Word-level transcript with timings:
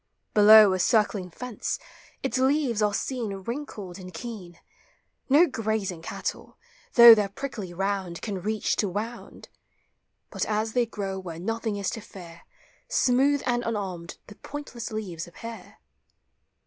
Below, 0.33 0.73
a 0.73 0.79
circling 0.79 1.29
fence, 1.29 1.77
its 2.23 2.39
leaves 2.39 2.81
are 2.81 2.91
seen 2.91 3.35
Wrinkled 3.35 3.99
and 3.99 4.11
keen; 4.11 4.57
No 5.29 5.45
grazing 5.45 6.01
cattle, 6.01 6.57
through 6.91 7.13
their 7.13 7.29
prickly 7.29 7.71
round, 7.71 8.19
Can 8.23 8.41
reach 8.41 8.75
to 8.77 8.89
wound; 8.89 9.49
But 10.31 10.43
as 10.47 10.73
they 10.73 10.87
grow 10.87 11.19
where 11.19 11.37
nothing 11.39 11.75
is 11.75 11.91
to 11.91 12.01
fear, 12.01 12.47
Smooth 12.87 13.43
and 13.45 13.61
unarmed 13.63 14.17
the 14.25 14.33
pointless 14.33 14.91
leaves 14.91 15.27
appear. 15.27 15.77